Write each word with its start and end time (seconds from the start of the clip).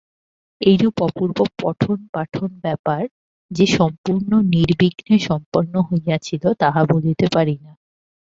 এইরূপ 0.61 0.95
অপূর্ব 1.01 1.37
পঠন-পাঠন-ব্যাপার 1.59 3.01
যে 3.51 3.65
সম্পূর্ণ 3.77 4.31
নির্বিঘ্নে 4.53 5.17
সম্পন্ন 5.29 5.73
হইয়াছিল 5.89 6.43
তাহা 6.61 6.81
বলিতে 6.91 7.25
পারি 7.35 7.55
না। 7.63 7.71